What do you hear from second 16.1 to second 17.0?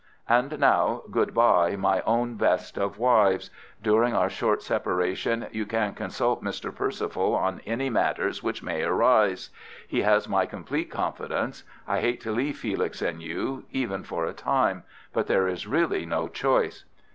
choice.